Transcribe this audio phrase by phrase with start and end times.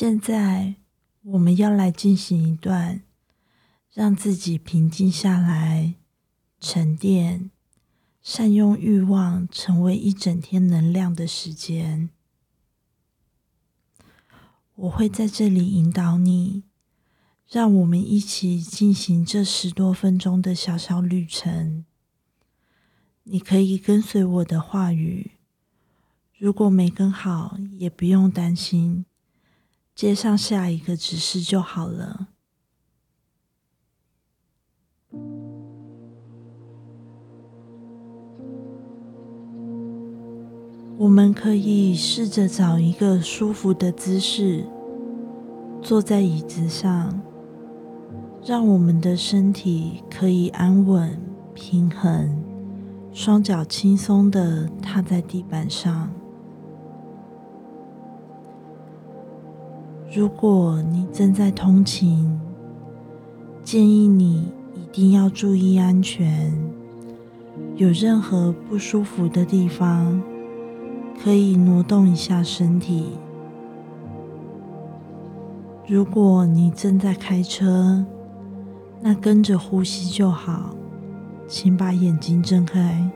[0.00, 0.76] 现在，
[1.22, 3.02] 我们要来进行一段
[3.92, 5.96] 让自己平静下来、
[6.60, 7.50] 沉淀、
[8.22, 12.10] 善用欲望成为一整天能量的时间。
[14.76, 16.62] 我会在这里引导你，
[17.50, 21.84] 让我们一起进行这十多分钟的小小旅程。
[23.24, 25.32] 你可以跟随我的话语，
[26.36, 29.04] 如果没跟好，也不用担心。
[29.98, 32.28] 接上下一个指示就好了。
[40.96, 44.64] 我们可以试着找一个舒服的姿势，
[45.82, 47.20] 坐在椅子上，
[48.46, 51.20] 让我们的身体可以安稳、
[51.54, 52.40] 平衡，
[53.12, 56.08] 双脚轻松的踏在地板上。
[60.18, 62.40] 如果你正在通勤，
[63.62, 66.52] 建议你一定要注意安全。
[67.76, 70.20] 有任何不舒服的地方，
[71.22, 73.10] 可以挪动一下身体。
[75.86, 78.04] 如果你正在开车，
[79.00, 80.74] 那跟着呼吸就好，
[81.46, 83.08] 请把眼睛睁开。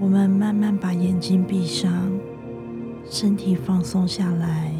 [0.00, 1.90] 我们慢慢把眼睛闭上，
[3.10, 4.72] 身体放松下来。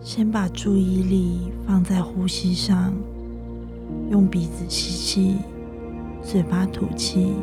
[0.00, 2.94] 先把注意力放在呼吸上，
[4.10, 5.36] 用鼻子吸气，
[6.22, 7.34] 嘴巴吐气。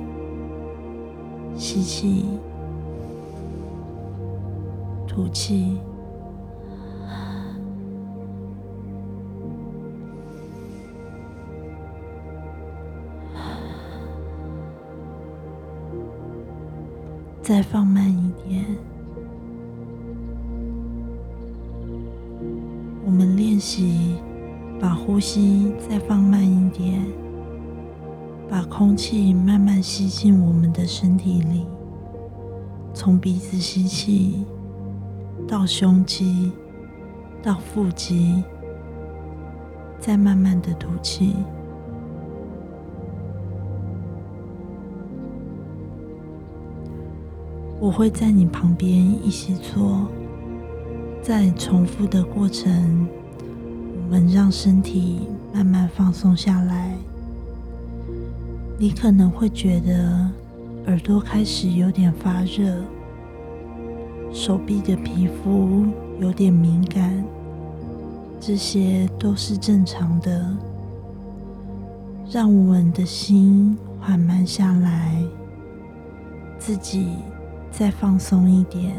[1.55, 2.25] 吸气，
[5.07, 5.77] 吐气。
[17.47, 18.65] 再放慢一点，
[23.05, 24.17] 我们练习
[24.81, 27.01] 把呼吸再放慢一点，
[28.49, 31.65] 把空气慢慢吸进我们的身体里，
[32.93, 34.43] 从鼻子吸气，
[35.47, 36.51] 到胸肌，
[37.41, 38.43] 到腹肌，
[39.97, 41.33] 再慢慢的吐气。
[47.87, 48.93] 我会在你旁边
[49.25, 50.05] 一起做，
[51.21, 53.07] 在重复的过程，
[54.03, 55.21] 我们让身体
[55.53, 56.93] 慢慢放松下来。
[58.77, 60.29] 你可能会觉得
[60.87, 62.75] 耳朵开始有点发热，
[64.33, 65.85] 手臂的皮肤
[66.19, 67.23] 有点敏感，
[68.37, 70.45] 这些都是正常的。
[72.29, 75.23] 让我们的心缓慢下来，
[76.59, 77.11] 自己。
[77.71, 78.95] 再放松一点，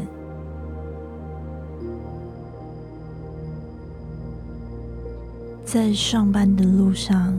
[5.65, 7.33] 在上班的路上，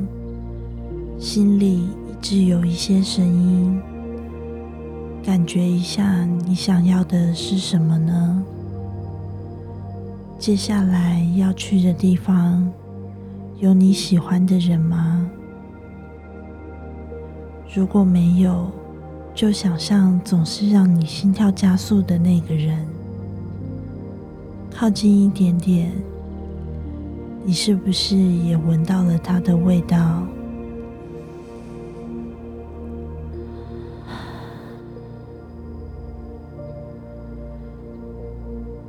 [1.19, 3.81] 心里一直有一些声音，
[5.25, 8.45] 感觉一下，你想要的是什么呢？
[10.39, 12.71] 接下来要去的地方，
[13.59, 15.31] 有你喜欢的人吗？
[17.75, 18.71] 如果没有，
[19.35, 22.87] 就想象总是让你心跳加速的那个人，
[24.71, 25.91] 靠近一点点，
[27.45, 30.23] 你是不是也闻到了他的味道？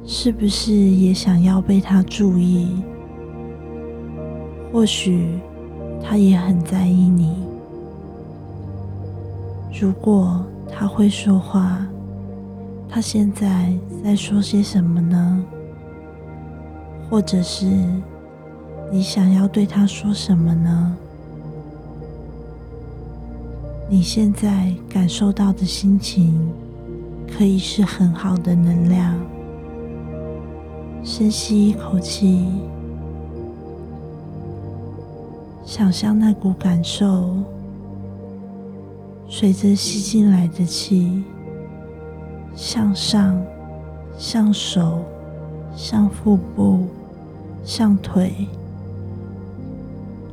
[0.05, 2.75] 是不是也想要被他注意？
[4.73, 5.39] 或许
[6.03, 7.50] 他也很在意你。
[9.79, 11.85] 如果他会说话，
[12.89, 13.73] 他现在
[14.03, 15.43] 在说些什么呢？
[17.09, 17.65] 或者是
[18.91, 20.95] 你想要对他说什么呢？
[23.89, 26.39] 你现在感受到的心情，
[27.27, 29.17] 可以是很好的能量。
[31.03, 32.45] 深吸一口气，
[35.65, 37.33] 想象那股感受。
[39.33, 41.23] 随着吸进来的气，
[42.53, 43.41] 向上，
[44.17, 45.05] 向手，
[45.73, 46.85] 向腹部，
[47.63, 48.33] 向腿，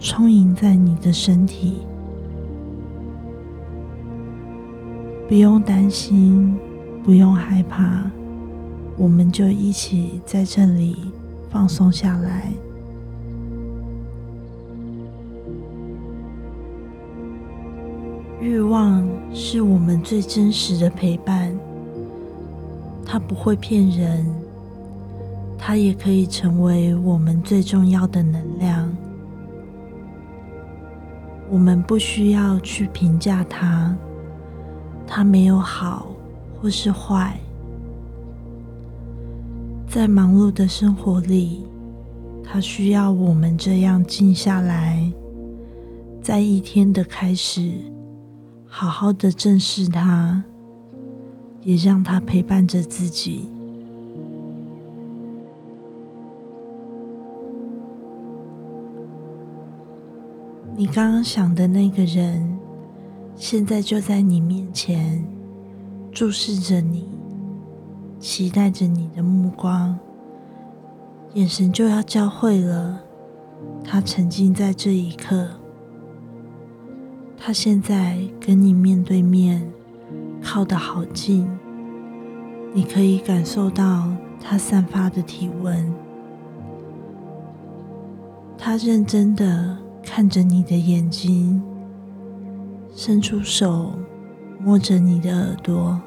[0.00, 1.74] 充盈在你的身体。
[5.28, 6.58] 不用担心，
[7.04, 8.10] 不用害怕，
[8.96, 10.96] 我们就一起在这里
[11.48, 12.52] 放松下来。
[18.40, 19.04] 欲望
[19.34, 21.52] 是我们最真实的陪伴，
[23.04, 24.24] 它不会骗人，
[25.58, 28.88] 它也可以成为我们最重要的能量。
[31.50, 33.92] 我们不需要去评价它，
[35.04, 36.06] 它没有好
[36.60, 37.36] 或是坏。
[39.88, 41.64] 在忙碌的生活里，
[42.44, 45.10] 它需要我们这样静下来，
[46.22, 47.72] 在一天的开始。
[48.70, 50.44] 好好的正视它，
[51.62, 53.48] 也让它陪伴着自己。
[60.76, 62.56] 你刚刚想的那个人，
[63.34, 65.26] 现在就在你面前，
[66.12, 67.08] 注视着你，
[68.20, 69.98] 期待着你的目光，
[71.34, 73.00] 眼神就要交汇了。
[73.82, 75.57] 他沉浸在这一刻。
[77.40, 79.66] 他现在跟你面对面，
[80.42, 81.48] 靠得好近，
[82.74, 84.10] 你可以感受到
[84.42, 85.94] 他散发的体温。
[88.58, 91.62] 他认真的看着你的眼睛，
[92.94, 93.92] 伸出手
[94.58, 95.98] 摸着你的耳朵。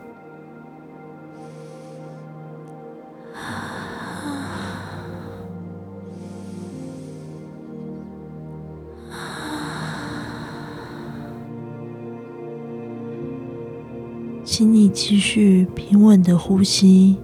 [14.62, 17.18] 请你继续平稳的呼吸，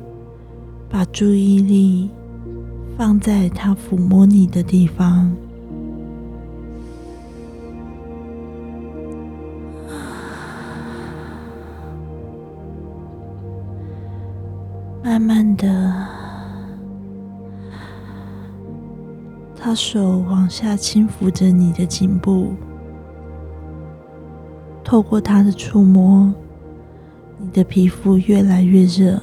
[0.89, 2.09] 把注意力
[2.97, 5.31] 放在他抚摸你的地方，
[15.03, 16.07] 慢慢的，
[19.55, 22.55] 他手往下轻抚着你的颈部，
[24.83, 26.33] 透过他的触摸。
[27.39, 29.21] 你的皮肤越来越热，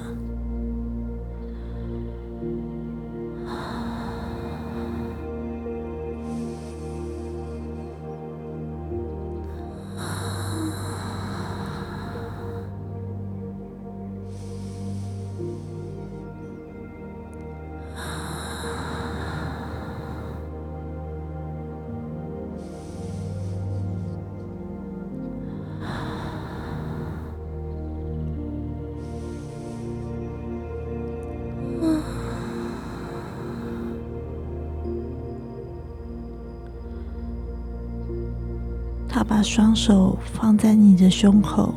[39.17, 41.73] 他把双手放在你的胸口，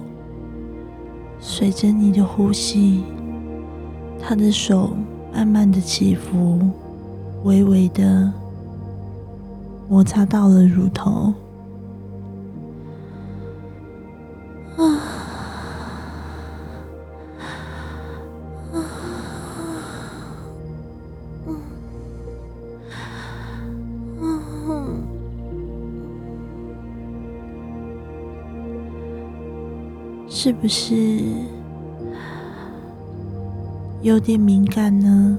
[1.40, 3.04] 随着你的呼吸，
[4.20, 4.98] 他的手
[5.32, 6.60] 慢慢的起伏，
[7.44, 8.34] 微微的
[9.88, 11.32] 摩擦到了乳头。
[30.48, 31.20] 是不是
[34.02, 35.38] 有点敏感呢？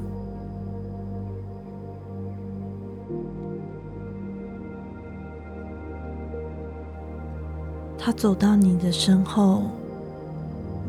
[7.97, 9.63] 他走到你的身后，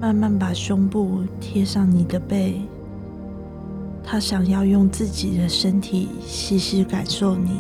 [0.02, 2.60] 慢慢把胸部贴上你的背。
[4.04, 7.52] 他想要用自己的身体细细感受你，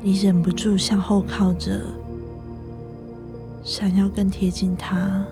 [0.00, 1.82] 你忍不住向后靠着。
[3.64, 5.24] 想要更贴近他，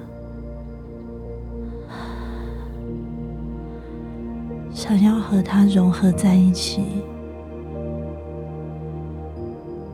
[4.72, 6.82] 想要和他融合在一起。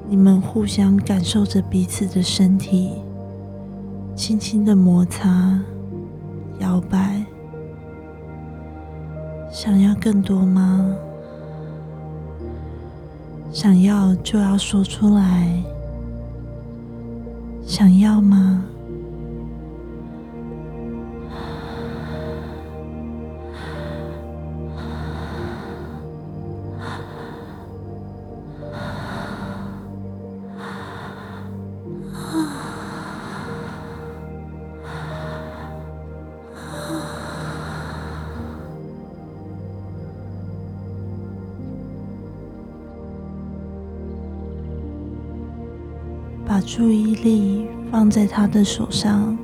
[0.08, 2.92] 你们互相感受着彼此的身体，
[4.14, 5.60] 轻轻的摩擦、
[6.60, 7.24] 摇摆。
[9.50, 10.94] 想要更多吗？
[13.50, 15.60] 想要就要说出来。
[17.68, 18.64] 想要吗？
[46.48, 49.36] 把注意力放在他的手上，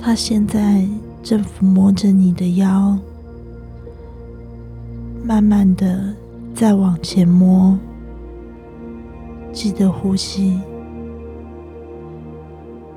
[0.00, 0.84] 他现在
[1.22, 2.98] 正抚摸着你的腰，
[5.22, 6.12] 慢慢的
[6.52, 7.78] 再往前摸，
[9.52, 10.60] 记得呼吸。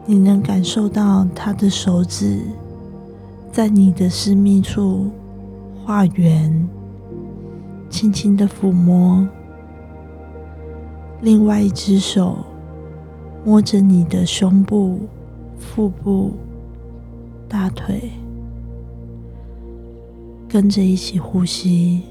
[0.08, 2.42] 你能感受到他的手指
[3.52, 5.12] 在你的私密处
[5.86, 6.68] 画圆，
[7.92, 9.24] 轻轻的抚摸。
[11.22, 12.40] 另外一只手
[13.44, 15.00] 摸着你的胸部、
[15.58, 16.34] 腹部、
[17.50, 18.12] 大腿，
[20.48, 22.04] 跟着一起呼吸。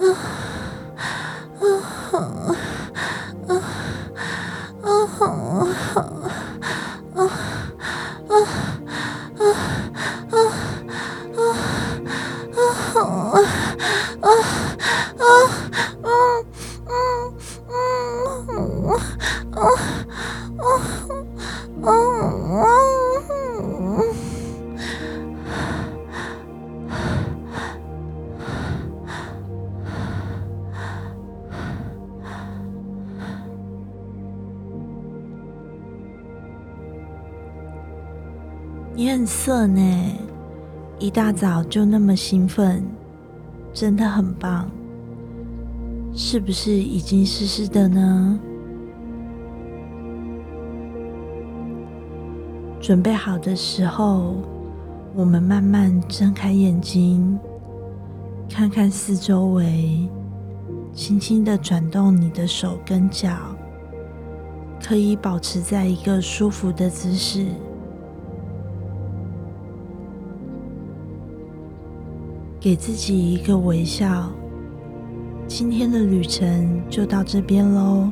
[0.00, 0.40] 啊
[39.04, 39.82] 你很色呢，
[40.98, 42.82] 一大早就那么兴奋，
[43.70, 44.66] 真的很棒。
[46.14, 48.40] 是不是已经湿湿的呢？
[52.80, 54.36] 准备好的时候，
[55.14, 57.38] 我们慢慢睁开眼睛，
[58.48, 60.08] 看看四周围，
[60.94, 63.36] 轻轻的转动你的手跟脚，
[64.82, 67.44] 可以保持在一个舒服的姿势。
[72.64, 74.32] 给自己一个微笑。
[75.46, 78.10] 今天的旅程就到这边喽，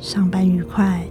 [0.00, 1.06] 上班愉快。